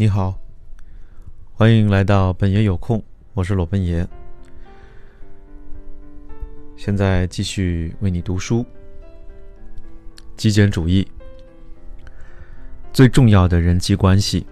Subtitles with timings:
[0.00, 0.38] 你好，
[1.52, 3.02] 欢迎来到本爷有空，
[3.34, 4.06] 我是裸奔爷。
[6.76, 8.64] 现在继续为你读书。
[10.36, 11.04] 极简主义
[12.92, 14.46] 最重要的人际关系，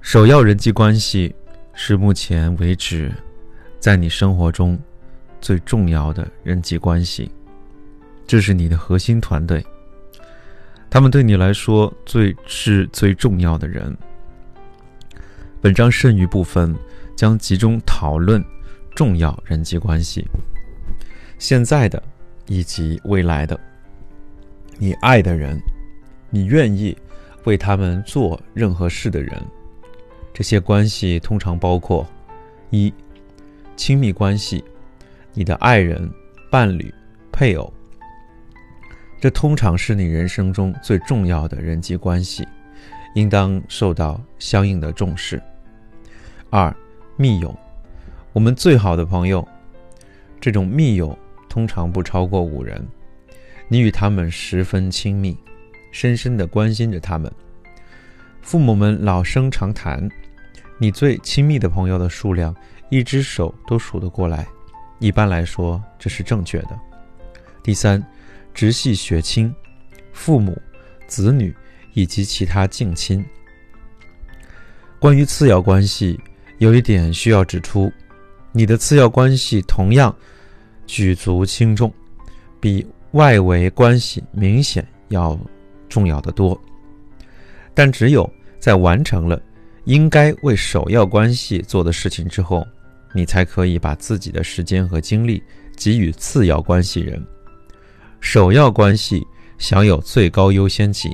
[0.00, 1.32] 首要人际关系
[1.72, 3.12] 是目前为止
[3.78, 4.76] 在你生活中
[5.40, 7.30] 最重要的人际关系，
[8.26, 9.64] 这是你的核心团队。
[10.90, 13.96] 他们对你来说最是最重要的人。
[15.60, 16.74] 本章剩余部分
[17.14, 18.44] 将集中讨论
[18.96, 20.26] 重要人际关系，
[21.38, 22.02] 现在的
[22.46, 23.58] 以及未来的。
[24.78, 25.60] 你爱的人，
[26.28, 26.96] 你愿意
[27.44, 29.40] 为他们做任何事的人，
[30.34, 32.04] 这些关系通常包括：
[32.70, 32.92] 一、
[33.76, 34.64] 亲密关系，
[35.34, 36.10] 你的爱人、
[36.50, 36.92] 伴侣、
[37.30, 37.72] 配偶。
[39.20, 42.48] 这通常是你人生中最重要的人际关系，
[43.14, 45.40] 应当受到相应的重视。
[46.48, 46.74] 二、
[47.16, 47.54] 密友，
[48.32, 49.46] 我们最好的朋友，
[50.40, 51.16] 这种密友
[51.50, 52.82] 通常不超过五人，
[53.68, 55.36] 你与他们十分亲密，
[55.92, 57.30] 深深的关心着他们。
[58.40, 60.08] 父母们老生常谈，
[60.78, 62.56] 你最亲密的朋友的数量，
[62.88, 64.46] 一只手都数得过来。
[64.98, 66.70] 一般来说，这是正确的。
[67.62, 68.02] 第三。
[68.54, 69.54] 直系血亲、
[70.12, 70.60] 父母、
[71.06, 71.54] 子女
[71.94, 73.24] 以及其他近亲。
[74.98, 76.18] 关于次要关系，
[76.58, 77.90] 有一点需要指出：
[78.52, 80.14] 你的次要关系同样
[80.86, 81.92] 举足轻重，
[82.60, 85.38] 比外围关系明显要
[85.88, 86.60] 重要的多。
[87.72, 89.40] 但只有在完成了
[89.84, 92.66] 应该为首要关系做的事情之后，
[93.14, 95.42] 你才可以把自己的时间和精力
[95.76, 97.24] 给予次要关系人。
[98.20, 99.26] 首要关系
[99.58, 101.10] 享有最高优先级，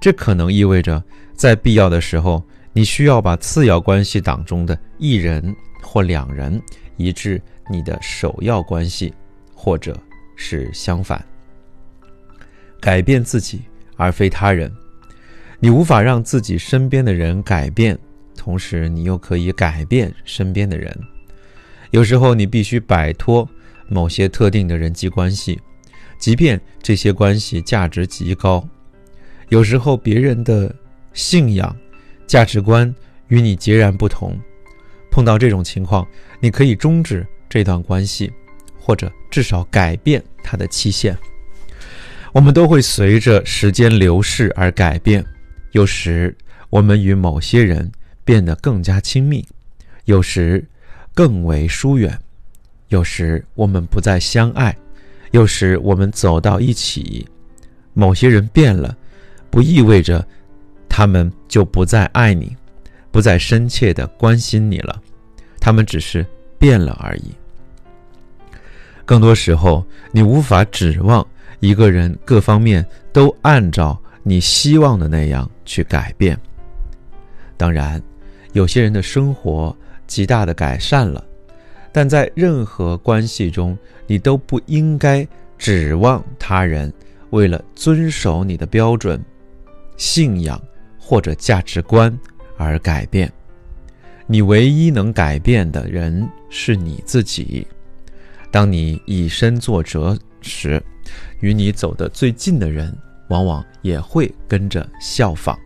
[0.00, 1.02] 这可能意味着
[1.34, 2.42] 在必要的时候，
[2.72, 6.60] 你需要把次要关系当中的一人或两人
[6.96, 7.40] 移至
[7.70, 9.12] 你的首要关系，
[9.54, 9.98] 或者
[10.36, 11.24] 是相反。
[12.80, 13.62] 改变自己
[13.96, 14.70] 而非他人，
[15.60, 17.98] 你无法让自己身边的人改变，
[18.36, 20.96] 同时你又可以改变身边的人。
[21.90, 23.48] 有时候你必须摆脱
[23.88, 25.60] 某些特定的人际关系。
[26.22, 28.64] 即便这些关系价值极高，
[29.48, 30.72] 有时候别人的
[31.12, 31.76] 信仰、
[32.28, 32.94] 价值观
[33.26, 34.38] 与你截然不同。
[35.10, 36.06] 碰到这种情况，
[36.38, 38.32] 你可以终止这段关系，
[38.78, 41.18] 或者至少改变它的期限。
[42.32, 45.26] 我们都会随着时间流逝而改变。
[45.72, 46.32] 有时
[46.70, 47.90] 我们与某些人
[48.24, 49.44] 变得更加亲密，
[50.04, 50.64] 有时
[51.14, 52.16] 更为疏远，
[52.90, 54.72] 有时我们不再相爱。
[55.32, 57.26] 又使我们走到一起，
[57.92, 58.96] 某些人变了，
[59.50, 60.26] 不意味着
[60.88, 62.56] 他们就不再爱你，
[63.10, 65.02] 不再深切的关心你了，
[65.58, 66.24] 他们只是
[66.58, 67.32] 变了而已。
[69.04, 71.26] 更多时候，你无法指望
[71.60, 76.38] 一个人各方面都按照你希望的那样去改变。
[77.56, 78.00] 当然，
[78.52, 79.76] 有些人的生活
[80.06, 81.24] 极大的改善了。
[81.92, 83.76] 但在任何关系中，
[84.06, 85.26] 你都不应该
[85.58, 86.92] 指望他人
[87.30, 89.22] 为了遵守你的标准、
[89.96, 90.60] 信仰
[90.98, 92.18] 或者价值观
[92.56, 93.30] 而改变。
[94.26, 97.66] 你唯一能改变的人是你自己。
[98.50, 100.82] 当你以身作则时，
[101.40, 102.96] 与你走得最近的人
[103.28, 105.58] 往往也会跟着效仿。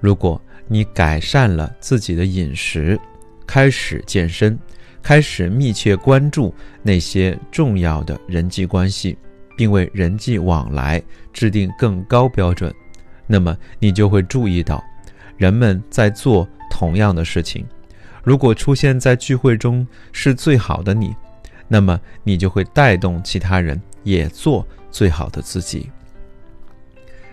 [0.00, 2.98] 如果你改善了自己的饮食，
[3.46, 4.56] 开始健身。
[5.02, 9.16] 开始密切关注那些重要的人际关系，
[9.56, 12.72] 并为人际往来制定更高标准，
[13.26, 14.82] 那么你就会注意到，
[15.36, 17.66] 人们在做同样的事情。
[18.22, 21.14] 如果出现在聚会中是最好的你，
[21.66, 25.88] 那么你就会带动其他人也做最好的自己。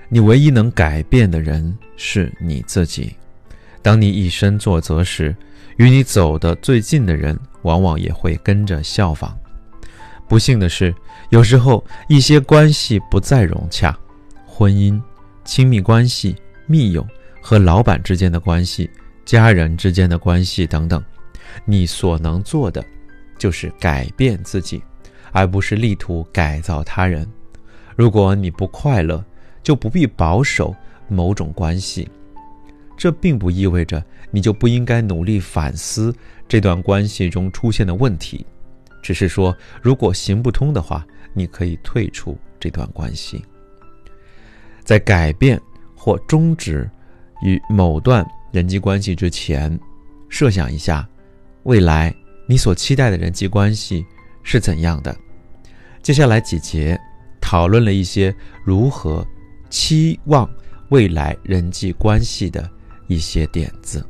[0.07, 3.13] 你唯一能改变的人是你自己。
[3.85, 5.35] 当你以身作则时，
[5.77, 7.39] 与你走得最近的人。
[7.61, 9.35] 往往也会跟着效仿。
[10.27, 10.93] 不幸的是，
[11.29, 13.97] 有时候一些关系不再融洽，
[14.45, 15.01] 婚姻、
[15.43, 16.35] 亲密关系、
[16.67, 17.05] 密友
[17.41, 18.87] 和老板之间的关系、
[19.25, 21.03] 家人之间的关系等等，
[21.65, 22.85] 你所能做的
[23.35, 24.79] 就是改变自己，
[25.31, 27.27] 而不是力图改造他人。
[27.95, 29.25] 如果你不快乐，
[29.63, 30.75] 就不必保守
[31.07, 32.07] 某种关系。
[32.97, 36.15] 这并不意味着你就不应该努力反思
[36.47, 38.45] 这段关系中出现的问题，
[39.01, 43.43] 只是说，如果行不通的话，你可以退出这段关系。
[44.83, 45.59] 在改变
[45.95, 46.89] 或终止
[47.41, 49.77] 与某段人际关系之前，
[50.29, 51.07] 设想一下，
[51.63, 52.15] 未来
[52.47, 54.05] 你所期待的人际关系
[54.43, 55.15] 是怎样的。
[56.01, 56.99] 接下来几节
[57.41, 58.33] 讨论了一些
[58.63, 59.25] 如何
[59.71, 60.47] 期望
[60.89, 62.69] 未来人际关系的
[63.07, 64.03] 一些点子。